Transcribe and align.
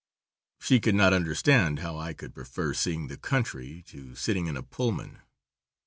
She 0.59 0.79
could 0.79 0.95
not 0.95 1.13
understand 1.13 1.77
how 1.77 1.95
I 1.95 2.13
could 2.15 2.33
prefer 2.33 2.73
seeing 2.73 3.05
the 3.07 3.17
country 3.17 3.83
to 3.89 4.15
sitting 4.15 4.47
in 4.47 4.57
a 4.57 4.63
Pullman. 4.63 5.19